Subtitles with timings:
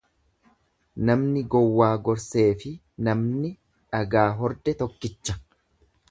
[1.09, 2.71] Namni gowwaa gorseefi
[3.07, 3.51] namni
[3.97, 5.37] dhagaa horde tokkicha.